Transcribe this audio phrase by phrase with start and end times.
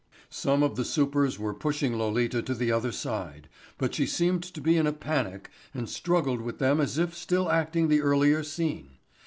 [0.31, 4.59] Some of the supers were pushing Lolita to the other side, but she seemed to
[4.59, 8.93] be in a panic and struggled with them as if still acting the earlier scene.